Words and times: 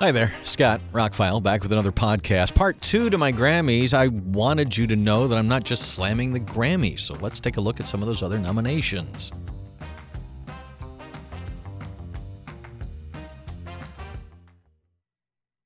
Hi 0.00 0.12
there, 0.12 0.32
Scott 0.44 0.80
Rockfile 0.94 1.42
back 1.42 1.62
with 1.62 1.72
another 1.72 1.92
podcast. 1.92 2.54
Part 2.54 2.80
two 2.80 3.10
to 3.10 3.18
my 3.18 3.30
Grammys. 3.30 3.92
I 3.92 4.08
wanted 4.08 4.74
you 4.74 4.86
to 4.86 4.96
know 4.96 5.28
that 5.28 5.36
I'm 5.36 5.46
not 5.46 5.64
just 5.64 5.92
slamming 5.92 6.32
the 6.32 6.40
Grammys, 6.40 7.00
so 7.00 7.16
let's 7.16 7.38
take 7.38 7.58
a 7.58 7.60
look 7.60 7.80
at 7.80 7.86
some 7.86 8.00
of 8.00 8.08
those 8.08 8.22
other 8.22 8.38
nominations. 8.38 9.30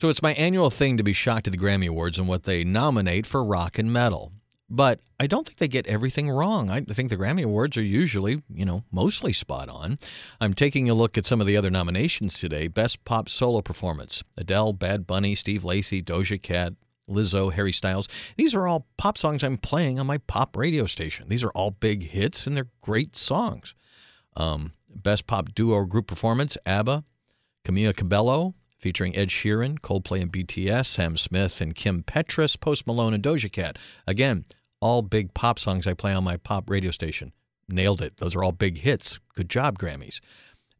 So 0.00 0.08
it's 0.08 0.22
my 0.22 0.34
annual 0.34 0.70
thing 0.70 0.96
to 0.96 1.04
be 1.04 1.12
shocked 1.12 1.46
at 1.46 1.52
the 1.52 1.58
Grammy 1.58 1.86
Awards 1.86 2.18
and 2.18 2.26
what 2.26 2.42
they 2.42 2.64
nominate 2.64 3.26
for 3.26 3.44
rock 3.44 3.78
and 3.78 3.92
metal. 3.92 4.32
But 4.68 5.00
I 5.20 5.26
don't 5.28 5.46
think 5.46 5.58
they 5.58 5.68
get 5.68 5.86
everything 5.86 6.28
wrong. 6.28 6.70
I 6.70 6.80
think 6.80 7.08
the 7.08 7.16
Grammy 7.16 7.44
Awards 7.44 7.76
are 7.76 7.82
usually, 7.82 8.42
you 8.52 8.64
know, 8.64 8.82
mostly 8.90 9.32
spot 9.32 9.68
on. 9.68 9.98
I'm 10.40 10.54
taking 10.54 10.90
a 10.90 10.94
look 10.94 11.16
at 11.16 11.24
some 11.24 11.40
of 11.40 11.46
the 11.46 11.56
other 11.56 11.70
nominations 11.70 12.38
today. 12.38 12.66
Best 12.66 13.04
Pop 13.04 13.28
Solo 13.28 13.62
Performance 13.62 14.24
Adele, 14.36 14.72
Bad 14.72 15.06
Bunny, 15.06 15.34
Steve 15.36 15.64
Lacy, 15.64 16.02
Doja 16.02 16.40
Cat, 16.42 16.72
Lizzo, 17.08 17.52
Harry 17.52 17.72
Styles. 17.72 18.08
These 18.36 18.54
are 18.54 18.66
all 18.66 18.86
pop 18.96 19.16
songs 19.16 19.44
I'm 19.44 19.56
playing 19.56 20.00
on 20.00 20.06
my 20.06 20.18
pop 20.18 20.56
radio 20.56 20.86
station. 20.86 21.28
These 21.28 21.44
are 21.44 21.50
all 21.50 21.70
big 21.70 22.02
hits 22.02 22.46
and 22.46 22.56
they're 22.56 22.68
great 22.80 23.16
songs. 23.16 23.74
Um, 24.36 24.72
best 24.88 25.26
Pop 25.26 25.54
Duo 25.54 25.74
or 25.74 25.86
Group 25.86 26.06
Performance 26.08 26.58
ABBA, 26.66 27.04
Camila 27.64 27.96
Cabello, 27.96 28.54
featuring 28.78 29.16
Ed 29.16 29.28
Sheeran, 29.28 29.78
Coldplay 29.78 30.20
and 30.20 30.32
BTS, 30.32 30.86
Sam 30.86 31.16
Smith 31.16 31.60
and 31.60 31.74
Kim 31.74 32.02
Petras, 32.02 32.58
Post 32.58 32.86
Malone 32.86 33.14
and 33.14 33.22
Doja 33.22 33.50
Cat. 33.50 33.78
Again, 34.06 34.44
all 34.86 35.02
big 35.02 35.34
pop 35.34 35.58
songs 35.58 35.84
I 35.84 35.94
play 35.94 36.14
on 36.14 36.22
my 36.22 36.36
pop 36.36 36.70
radio 36.70 36.92
station. 36.92 37.32
Nailed 37.68 38.00
it. 38.00 38.18
Those 38.18 38.36
are 38.36 38.44
all 38.44 38.52
big 38.52 38.78
hits. 38.78 39.18
Good 39.34 39.50
job, 39.50 39.80
Grammys. 39.80 40.20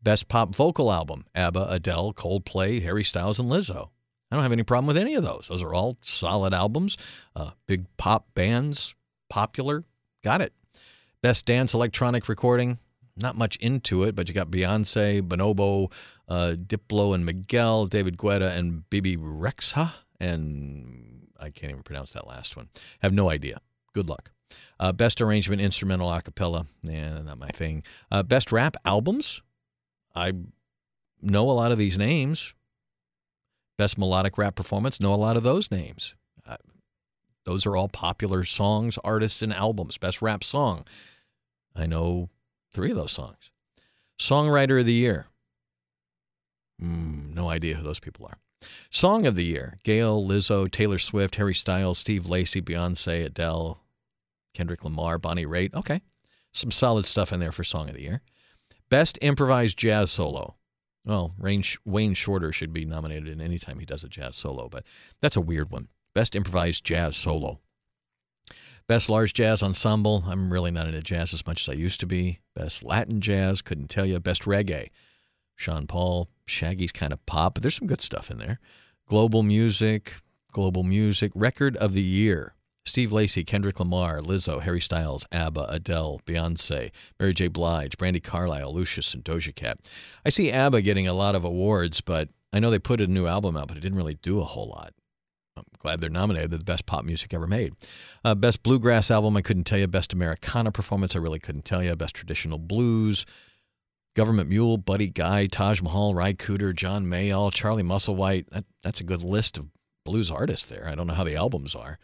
Best 0.01 0.29
pop 0.29 0.55
vocal 0.55 0.93
album 0.93 1.25
ABBA, 1.35 1.67
Adele, 1.69 2.15
Coldplay, 2.15 2.81
Harry 2.83 3.03
Styles, 3.03 3.41
and 3.41 3.51
Lizzo. 3.51 3.89
I 4.31 4.37
don't 4.37 4.45
have 4.45 4.53
any 4.53 4.63
problem 4.63 4.87
with 4.87 4.97
any 4.97 5.17
of 5.17 5.25
those. 5.25 5.49
Those 5.49 5.61
are 5.61 5.75
all 5.75 5.99
solid 6.03 6.55
albums. 6.55 6.97
Uh, 7.35 7.51
big 7.67 7.87
pop 7.97 8.27
bands, 8.35 8.95
popular. 9.29 9.83
Got 10.23 10.41
it. 10.41 10.53
Best 11.21 11.45
dance 11.45 11.75
electronic 11.75 12.29
recording. 12.29 12.79
Not 13.17 13.37
much 13.37 13.57
into 13.57 14.05
it, 14.05 14.15
but 14.15 14.29
you 14.29 14.35
got 14.35 14.53
Beyonce, 14.53 15.21
Bonobo, 15.21 15.91
uh, 16.29 16.55
Diplo 16.57 17.13
and 17.13 17.27
Miguel, 17.27 17.87
David 17.87 18.19
Guetta 18.19 18.57
and 18.57 18.89
Bebe 18.89 19.17
Rexha, 19.17 19.93
and 20.21 21.27
I 21.41 21.51
can't 21.51 21.71
even 21.71 21.83
pronounce 21.83 22.13
that 22.13 22.29
last 22.29 22.57
one. 22.57 22.69
Have 23.01 23.13
no 23.13 23.31
idea. 23.31 23.61
Good 23.97 24.11
luck. 24.11 24.31
Uh, 24.79 24.93
best 24.93 25.23
arrangement, 25.23 25.63
instrumental, 25.63 26.11
acapella. 26.11 26.67
Yeah, 26.83 27.23
not 27.23 27.39
my 27.39 27.49
thing. 27.49 27.83
Uh, 28.11 28.23
best 28.23 28.53
rap 28.53 28.77
albums. 28.85 29.41
I 30.15 30.35
know 31.23 31.49
a 31.49 31.53
lot 31.53 31.73
of 31.73 31.79
these 31.79 31.97
names. 31.97 32.53
Best 33.79 33.97
melodic 33.97 34.37
rap 34.37 34.55
performance. 34.55 35.01
Know 35.01 35.15
a 35.15 35.17
lot 35.17 35.39
of 35.39 35.45
those 35.45 35.71
names. 35.71 36.15
Uh, 36.47 36.59
those 37.47 37.65
are 37.65 37.75
all 37.75 37.89
popular 37.89 38.45
songs, 38.45 38.99
artists, 39.03 39.41
and 39.41 39.55
albums. 39.55 39.97
Best 39.97 40.21
rap 40.21 40.45
song. 40.45 40.85
I 41.75 41.87
know 41.87 42.29
three 42.75 42.91
of 42.91 42.99
those 42.99 43.13
songs. 43.13 43.51
Songwriter 44.21 44.79
of 44.79 44.85
the 44.85 44.93
year. 44.93 45.29
Mm, 46.83 47.33
no 47.33 47.49
idea 47.49 47.77
who 47.77 47.83
those 47.83 48.01
people 48.01 48.27
are. 48.27 48.37
Song 48.91 49.25
of 49.25 49.37
the 49.37 49.45
year 49.45 49.79
Gayle, 49.85 50.23
Lizzo, 50.23 50.71
Taylor 50.71 50.99
Swift, 50.99 51.37
Harry 51.37 51.55
Styles, 51.55 51.97
Steve 51.97 52.27
Lacy, 52.27 52.61
Beyonce, 52.61 53.25
Adele, 53.25 53.81
Kendrick 54.57 54.85
Lamar, 54.85 55.19
Bonnie 55.19 55.45
Raitt. 55.45 55.75
Okay. 55.75 56.01
Some 56.53 56.71
solid 56.71 57.05
stuff 57.05 57.31
in 57.31 57.41
there 57.41 57.53
for 57.53 57.63
Song 57.63 57.91
of 57.91 57.95
the 57.95 58.01
Year. 58.01 58.23
Best 58.89 59.19
improvised 59.21 59.77
jazz 59.77 60.11
solo. 60.11 60.57
Well, 61.05 61.35
Wayne 61.39 62.15
Shorter 62.15 62.53
should 62.53 62.73
be 62.73 62.87
nominated 62.87 63.29
in 63.29 63.43
any 63.43 63.59
time 63.59 63.79
he 63.79 63.85
does 63.85 64.03
a 64.03 64.09
jazz 64.09 64.37
solo, 64.37 64.69
but 64.71 64.85
that's 65.21 65.37
a 65.37 65.43
weird 65.43 65.71
one. 65.71 65.89
Best 66.15 66.35
improvised 66.35 66.85
jazz 66.85 67.17
solo. 67.17 67.61
Best 68.89 69.11
large 69.11 69.35
jazz 69.35 69.63
ensemble. 69.63 70.25
I'm 70.27 70.51
really 70.51 70.71
not 70.71 70.89
into 70.89 71.03
jazz 71.03 71.35
as 71.35 71.47
much 71.47 71.69
as 71.69 71.75
I 71.75 71.79
used 71.79 72.01
to 72.01 72.07
be. 72.07 72.41
Best 72.55 72.83
Latin 72.83 73.21
jazz. 73.21 73.61
Couldn't 73.61 73.89
tell 73.89 74.07
you. 74.07 74.19
Best 74.21 74.43
reggae. 74.45 74.89
Sean 75.55 75.87
Paul, 75.87 76.31
Shaggy's 76.47 76.93
kind 76.93 77.13
of 77.13 77.25
pop, 77.27 77.55
but 77.55 77.63
there's 77.63 77.77
some 77.77 77.89
good 77.89 78.01
stuff 78.01 78.31
in 78.31 78.39
there. 78.39 78.59
Global 79.07 79.43
music, 79.43 80.15
global 80.53 80.83
music, 80.83 81.33
record 81.35 81.77
of 81.77 81.93
the 81.93 82.03
year. 82.03 82.55
Steve 82.87 83.13
Lacy, 83.13 83.45
Kendrick 83.45 83.79
Lamar, 83.81 84.21
Lizzo, 84.21 84.63
Harry 84.63 84.81
Styles, 84.81 85.27
ABBA, 85.33 85.67
Adele, 85.69 86.21
Beyonce, 86.25 86.91
Mary 87.19 87.35
J. 87.35 87.49
Blige, 87.49 87.97
Brandi 87.97 88.23
Carlile, 88.23 88.73
Lucius, 88.73 89.13
and 89.13 89.25
Doja 89.25 89.55
Cat. 89.55 89.79
I 90.25 90.31
see 90.31 90.53
ABBA 90.53 90.83
getting 90.83 91.09
a 91.09 91.13
lot 91.13 91.35
of 91.35 91.45
awards, 91.45 92.01
but 92.01 92.29
I 92.53 92.61
know 92.61 92.71
they 92.71 92.79
put 92.79 93.01
a 93.01 93.07
new 93.07 93.27
album 93.27 93.57
out, 93.57 93.69
but 93.69 93.77
it 93.77 93.81
didn't 93.81 93.99
really 93.99 94.15
do 94.15 94.41
a 94.41 94.45
whole 94.45 94.69
lot. 94.69 94.95
I'm 95.57 95.65
glad 95.79 96.01
they're 96.01 96.11
nominated. 96.11 96.51
They're 96.51 96.59
the 96.59 96.65
best 96.65 96.87
pop 96.87 97.05
music 97.05 97.35
ever 97.35 97.47
made. 97.47 97.75
Uh, 98.25 98.35
best 98.35 98.63
bluegrass 98.63 99.11
album, 99.11 99.37
I 99.37 99.43
couldn't 99.43 99.65
tell 99.65 99.79
you. 99.79 99.87
Best 99.87 100.13
Americana 100.13 100.71
performance, 100.71 101.17
I 101.17 101.19
really 101.19 101.39
couldn't 101.39 101.65
tell 101.65 101.83
you. 101.83 101.95
Best 101.97 102.15
traditional 102.15 102.59
blues, 102.59 103.27
Government 104.15 104.49
Mule, 104.49 104.79
Buddy 104.79 105.09
Guy, 105.09 105.47
Taj 105.47 105.83
Mahal, 105.83 106.15
Ry 106.15 106.35
Cooder, 106.35 106.75
John 106.75 107.07
Mayall, 107.07 107.53
Charlie 107.53 107.83
Musselwhite. 107.83 108.49
That, 108.51 108.65
that's 108.83 109.01
a 109.01 109.05
good 109.05 109.23
list 109.23 109.59
of 109.59 109.67
blues 110.05 110.31
artists 110.31 110.67
there. 110.67 110.87
I 110.87 110.95
don't 110.95 111.07
know 111.07 111.15
how 111.15 111.25
the 111.25 111.37
albums 111.37 111.75
are. 111.75 111.99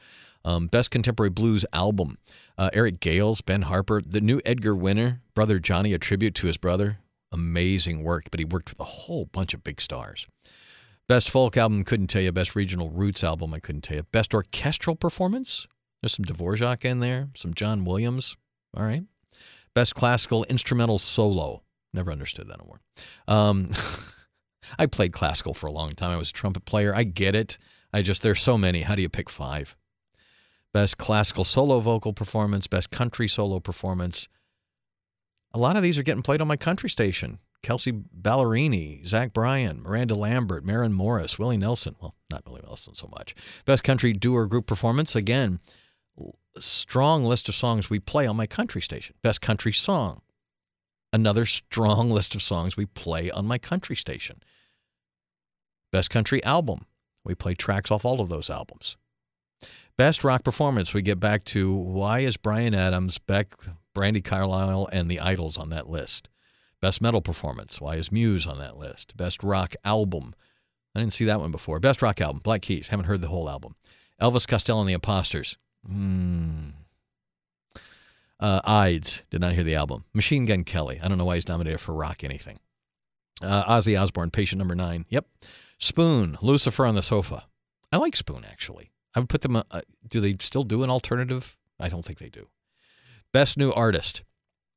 Um, 0.44 0.66
Best 0.66 0.91
Contemporary 0.91 1.30
Blues 1.30 1.64
Album. 1.72 2.19
Uh, 2.58 2.70
Eric 2.72 3.00
Gales, 3.00 3.41
Ben 3.41 3.62
Harper, 3.62 4.00
the 4.00 4.20
new 4.20 4.41
Edgar 4.44 4.75
Winter, 4.75 5.20
Brother 5.34 5.58
Johnny, 5.58 5.92
a 5.94 5.98
tribute 5.98 6.34
to 6.36 6.47
his 6.47 6.56
brother. 6.56 6.98
Amazing 7.30 8.03
work, 8.03 8.25
but 8.30 8.41
he 8.41 8.44
worked 8.44 8.70
with 8.70 8.81
a 8.81 8.84
whole 8.84 9.26
bunch 9.26 9.54
of 9.54 9.64
big 9.64 9.81
stars. 9.81 10.26
Best 11.08 11.31
Folk 11.31 11.56
Album, 11.56 11.84
couldn't 11.84 12.08
tell 12.08 12.22
you. 12.22 12.32
Best 12.32 12.54
Regional 12.54 12.91
Roots 12.91 13.25
Album, 13.25 13.54
I 13.54 13.60
couldn't 13.60 13.82
tell 13.82 13.97
you. 13.97 14.02
Best 14.04 14.34
Orchestral 14.34 14.97
Performance, 14.97 15.66
there's 16.02 16.14
some 16.14 16.25
Dvorak 16.25 16.84
in 16.84 17.00
there, 17.00 17.28
some 17.34 17.54
John 17.54 17.84
Williams. 17.84 18.36
All 18.76 18.82
right. 18.82 19.04
Best 19.75 19.94
Classical 19.94 20.44
Instrumental 20.44 20.98
Solo. 20.98 21.62
Never 21.94 22.10
understood 22.10 22.48
that 22.48 22.60
award. 22.60 22.81
Um, 23.28 23.70
I 24.78 24.86
played 24.86 25.12
classical 25.12 25.54
for 25.54 25.66
a 25.66 25.72
long 25.72 25.92
time. 25.92 26.10
I 26.10 26.16
was 26.16 26.31
a 26.31 26.32
trumpet 26.32 26.64
player. 26.64 26.94
I 26.94 27.04
get 27.04 27.34
it. 27.34 27.58
I 27.92 28.02
just, 28.02 28.22
there's 28.22 28.41
so 28.41 28.56
many. 28.56 28.82
How 28.82 28.94
do 28.94 29.02
you 29.02 29.08
pick 29.08 29.28
five? 29.28 29.76
Best 30.72 30.98
classical 30.98 31.44
solo 31.44 31.80
vocal 31.80 32.12
performance, 32.12 32.66
best 32.66 32.90
country 32.90 33.28
solo 33.28 33.60
performance. 33.60 34.28
A 35.52 35.58
lot 35.58 35.76
of 35.76 35.82
these 35.82 35.98
are 35.98 36.02
getting 36.02 36.22
played 36.22 36.40
on 36.40 36.48
my 36.48 36.56
country 36.56 36.88
station. 36.88 37.38
Kelsea 37.62 37.92
Ballerini, 37.92 39.06
Zach 39.06 39.32
Bryan, 39.32 39.82
Miranda 39.82 40.14
Lambert, 40.14 40.64
Maren 40.64 40.92
Morris, 40.92 41.38
Willie 41.38 41.58
Nelson. 41.58 41.94
Well, 42.00 42.14
not 42.30 42.44
Willie 42.46 42.62
Nelson 42.64 42.94
so 42.94 43.08
much. 43.16 43.34
Best 43.66 43.84
country 43.84 44.12
duo 44.12 44.46
group 44.46 44.66
performance. 44.66 45.14
Again, 45.14 45.60
strong 46.58 47.24
list 47.24 47.48
of 47.48 47.54
songs 47.54 47.88
we 47.88 48.00
play 48.00 48.26
on 48.26 48.36
my 48.36 48.46
country 48.46 48.82
station. 48.82 49.14
Best 49.22 49.40
country 49.40 49.72
song 49.72 50.22
another 51.12 51.46
strong 51.46 52.10
list 52.10 52.34
of 52.34 52.42
songs 52.42 52.76
we 52.76 52.86
play 52.86 53.30
on 53.30 53.46
my 53.46 53.58
country 53.58 53.96
station. 53.96 54.42
Best 55.90 56.10
country 56.10 56.42
album. 56.42 56.86
We 57.24 57.34
play 57.34 57.54
tracks 57.54 57.90
off 57.90 58.04
all 58.04 58.20
of 58.20 58.28
those 58.28 58.50
albums. 58.50 58.96
Best 59.98 60.25
rock 60.25 60.42
performance. 60.42 60.94
We 60.94 61.03
get 61.03 61.20
back 61.20 61.44
to 61.47 61.72
why 61.72 62.20
is 62.20 62.36
Bryan 62.36 62.75
Adams, 62.75 63.19
Beck, 63.19 63.54
Brandi 63.94 64.25
Carlile, 64.25 64.88
and 64.92 65.10
the 65.10 65.20
Idles 65.20 65.56
on 65.56 65.70
that 65.70 65.88
list? 65.88 66.28
Best 66.80 67.00
metal 67.00 67.20
performance. 67.20 67.80
Why 67.80 67.97
is 67.97 68.10
Muse 68.10 68.47
on 68.47 68.58
that 68.58 68.76
list? 68.76 69.16
Best 69.16 69.42
rock 69.42 69.75
album. 69.84 70.34
I 70.94 71.00
didn't 71.00 71.12
see 71.12 71.26
that 71.26 71.41
one 71.41 71.52
before. 71.52 71.78
Best 71.78 72.02
rock 72.02 72.20
album. 72.20 72.41
Black 72.42 72.62
Keys. 72.62 72.88
Haven't 72.88 73.06
heard 73.06 73.20
the 73.20 73.28
whole 73.28 73.48
album. 73.48 73.76
Elvis 74.20 74.48
Costello 74.48 74.81
and 74.81 74.88
the 74.88 74.94
Imposters. 74.94 75.58
Hmm. 75.86 76.70
Uh, 78.41 78.60
Idles, 78.64 79.22
did 79.31 79.41
not 79.41 79.52
hear 79.52 79.62
the 79.62 79.76
album. 79.76 80.04
Machine 80.12 80.47
Gun 80.47 80.64
Kelly, 80.64 80.98
I 81.00 81.06
don't 81.06 81.16
know 81.16 81.25
why 81.25 81.36
he's 81.36 81.47
nominated 81.47 81.81
for 81.81 81.93
rock 81.93 82.25
anything. 82.25 82.58
Uh, 83.40 83.64
Ozzy 83.64 84.00
Osbourne, 84.00 84.31
patient 84.31 84.58
number 84.58 84.75
nine. 84.75 85.06
Yep. 85.11 85.26
Spoon, 85.78 86.37
Lucifer 86.43 86.84
on 86.84 86.96
the 86.96 87.02
Sofa. 87.02 87.44
I 87.93 87.99
like 87.99 88.16
Spoon, 88.16 88.44
actually. 88.44 88.90
I 89.14 89.20
would 89.20 89.29
put 89.29 89.43
them, 89.43 89.56
uh, 89.56 89.62
do 90.09 90.20
they 90.20 90.37
still 90.41 90.64
do 90.64 90.82
an 90.82 90.91
alternative? 90.91 91.56
I 91.79 91.88
don't 91.88 92.05
think 92.05 92.19
they 92.19 92.29
do. 92.29 92.49
Best 93.32 93.56
New 93.56 93.73
Artist. 93.73 94.23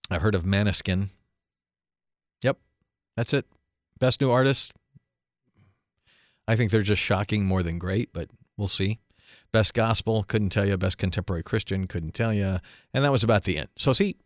I've 0.10 0.22
heard 0.22 0.36
of 0.36 0.44
Måneskin. 0.44 1.10
Yep, 2.42 2.58
that's 3.16 3.34
it. 3.34 3.46
Best 4.00 4.22
New 4.22 4.32
Artist. 4.32 4.74
I 6.48 6.56
think 6.56 6.72
they're 6.72 6.84
just 6.84 7.02
shocking 7.02 7.46
more 7.46 7.64
than 7.64 7.80
great, 7.80 8.10
but 8.14 8.30
we'll 8.58 8.68
see. 8.68 9.00
Best 9.52 9.74
gospel, 9.74 10.24
couldn't 10.24 10.50
tell 10.50 10.66
you. 10.66 10.78
Best 10.78 10.98
contemporary 10.98 11.44
Christian, 11.44 11.88
couldn't 11.88 12.14
tell 12.14 12.34
you. 12.34 12.60
And 12.94 13.04
that 13.04 13.12
was 13.12 13.24
about 13.24 13.46
the 13.46 13.58
end. 13.58 13.70
So, 13.78 13.94
see, 13.94 14.18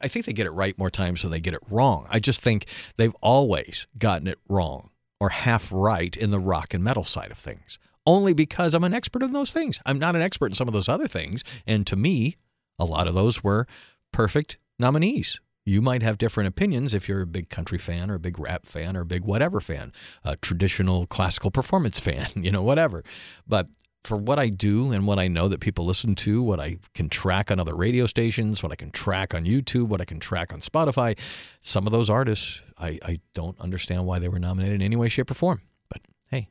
I 0.00 0.08
think 0.08 0.26
they 0.26 0.32
get 0.32 0.46
it 0.46 0.52
right 0.52 0.76
more 0.76 0.90
times 0.90 1.22
than 1.22 1.30
they 1.30 1.40
get 1.40 1.54
it 1.54 1.60
wrong. 1.70 2.06
I 2.10 2.18
just 2.18 2.40
think 2.40 2.66
they've 2.96 3.14
always 3.20 3.86
gotten 3.98 4.26
it 4.26 4.38
wrong 4.48 4.90
or 5.20 5.30
half 5.30 5.70
right 5.72 6.16
in 6.16 6.30
the 6.30 6.40
rock 6.40 6.74
and 6.74 6.82
metal 6.82 7.04
side 7.04 7.30
of 7.30 7.38
things, 7.38 7.78
only 8.06 8.32
because 8.32 8.74
I'm 8.74 8.84
an 8.84 8.94
expert 8.94 9.22
in 9.22 9.32
those 9.32 9.52
things. 9.52 9.80
I'm 9.84 9.98
not 9.98 10.16
an 10.16 10.22
expert 10.22 10.46
in 10.46 10.54
some 10.54 10.68
of 10.68 10.74
those 10.74 10.88
other 10.88 11.08
things. 11.08 11.42
And 11.66 11.86
to 11.86 11.96
me, 11.96 12.36
a 12.78 12.84
lot 12.84 13.08
of 13.08 13.14
those 13.14 13.42
were 13.42 13.66
perfect 14.12 14.58
nominees. 14.78 15.40
You 15.64 15.82
might 15.82 16.02
have 16.02 16.16
different 16.16 16.48
opinions 16.48 16.94
if 16.94 17.08
you're 17.08 17.22
a 17.22 17.26
big 17.26 17.48
country 17.48 17.78
fan 17.78 18.10
or 18.10 18.14
a 18.14 18.20
big 18.20 18.38
rap 18.38 18.66
fan 18.66 18.96
or 18.96 19.00
a 19.00 19.06
big 19.06 19.24
whatever 19.24 19.60
fan, 19.60 19.92
a 20.24 20.36
traditional 20.36 21.06
classical 21.06 21.50
performance 21.50 21.98
fan, 22.08 22.28
you 22.36 22.52
know, 22.52 22.62
whatever. 22.62 23.02
But 23.46 23.68
for 24.04 24.16
what 24.16 24.38
I 24.38 24.48
do 24.48 24.92
and 24.92 25.06
what 25.06 25.18
I 25.18 25.26
know 25.26 25.48
that 25.48 25.58
people 25.58 25.84
listen 25.84 26.14
to, 26.16 26.40
what 26.40 26.60
I 26.60 26.78
can 26.94 27.08
track 27.08 27.50
on 27.50 27.58
other 27.58 27.74
radio 27.74 28.06
stations, 28.06 28.62
what 28.62 28.70
I 28.70 28.76
can 28.76 28.92
track 28.92 29.34
on 29.34 29.44
YouTube, 29.44 29.88
what 29.88 30.00
I 30.00 30.04
can 30.04 30.20
track 30.20 30.52
on 30.52 30.60
Spotify, 30.60 31.18
some 31.60 31.86
of 31.86 31.92
those 31.92 32.08
artists, 32.08 32.62
I, 32.78 33.00
I 33.02 33.18
don't 33.34 33.58
understand 33.60 34.06
why 34.06 34.20
they 34.20 34.28
were 34.28 34.38
nominated 34.38 34.76
in 34.76 34.82
any 34.82 34.94
way, 34.94 35.08
shape, 35.08 35.30
or 35.30 35.34
form. 35.34 35.60
But 35.88 36.02
hey, 36.30 36.48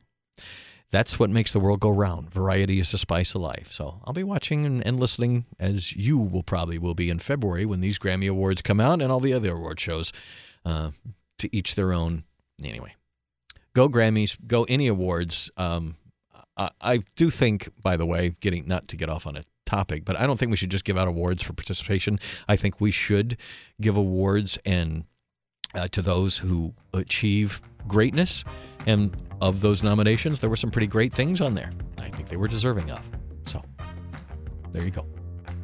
that's 0.90 1.18
what 1.18 1.30
makes 1.30 1.52
the 1.52 1.60
world 1.60 1.80
go 1.80 1.90
round. 1.90 2.32
Variety 2.32 2.80
is 2.80 2.92
the 2.92 2.98
spice 2.98 3.34
of 3.34 3.42
life. 3.42 3.70
So 3.72 4.00
I'll 4.04 4.12
be 4.12 4.22
watching 4.22 4.64
and, 4.64 4.86
and, 4.86 5.00
listening 5.00 5.44
as 5.58 5.94
you 5.94 6.16
will 6.18 6.42
probably 6.42 6.78
will 6.78 6.94
be 6.94 7.10
in 7.10 7.18
February 7.18 7.66
when 7.66 7.80
these 7.80 7.98
Grammy 7.98 8.30
Awards 8.30 8.62
come 8.62 8.80
out 8.80 9.02
and 9.02 9.10
all 9.10 9.20
the 9.20 9.32
other 9.32 9.52
award 9.52 9.80
shows. 9.80 10.12
Uh, 10.64 10.90
to 11.38 11.54
each 11.54 11.74
their 11.74 11.92
own. 11.92 12.24
Anyway, 12.64 12.94
go 13.74 13.88
Grammys, 13.88 14.36
go 14.46 14.64
any 14.64 14.86
awards. 14.86 15.50
Um, 15.56 15.96
I, 16.56 16.70
I 16.80 16.96
do 17.16 17.30
think, 17.30 17.68
by 17.82 17.96
the 17.96 18.06
way, 18.06 18.36
getting 18.40 18.66
not 18.66 18.88
to 18.88 18.96
get 18.96 19.08
off 19.08 19.26
on 19.26 19.36
a 19.36 19.42
topic, 19.66 20.04
but 20.04 20.16
I 20.16 20.26
don't 20.26 20.38
think 20.38 20.50
we 20.50 20.56
should 20.56 20.70
just 20.70 20.84
give 20.84 20.96
out 20.96 21.08
awards 21.08 21.42
for 21.42 21.52
participation. 21.52 22.18
I 22.48 22.56
think 22.56 22.80
we 22.80 22.90
should 22.90 23.36
give 23.80 23.96
awards 23.96 24.58
and 24.64 25.04
uh, 25.76 25.88
to 25.88 26.02
those 26.02 26.36
who 26.36 26.74
achieve 26.94 27.60
greatness. 27.86 28.44
And 28.86 29.16
of 29.40 29.60
those 29.60 29.82
nominations, 29.82 30.40
there 30.40 30.50
were 30.50 30.56
some 30.56 30.70
pretty 30.70 30.86
great 30.86 31.12
things 31.12 31.40
on 31.40 31.54
there. 31.54 31.70
I 31.98 32.08
think 32.08 32.28
they 32.28 32.36
were 32.36 32.48
deserving 32.48 32.90
of. 32.90 33.00
So 33.46 33.62
there 34.72 34.84
you 34.84 34.90
go. 34.90 35.06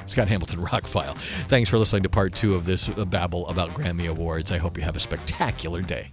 Scott 0.07 0.29
Hamilton 0.29 0.61
Rock 0.73 0.87
File. 0.87 1.15
Thanks 1.49 1.71
for 1.71 1.79
listening 1.79 2.03
to 2.03 2.09
part 2.09 2.35
two 2.35 2.55
of 2.55 2.67
this 2.67 2.89
babble 2.89 3.49
about 3.49 3.71
Grammy 3.71 4.09
Awards. 4.09 4.53
I 4.53 4.59
hope 4.59 4.77
you 4.77 4.83
have 4.83 4.97
a 4.97 5.01
spectacular 5.01 5.83
day. 5.83 6.11